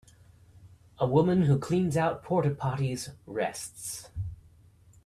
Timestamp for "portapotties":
2.23-3.11